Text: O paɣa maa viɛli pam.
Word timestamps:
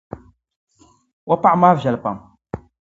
O 1.33 1.35
paɣa 1.41 1.55
maa 1.61 1.77
viɛli 1.79 1.99
pam. 2.03 2.17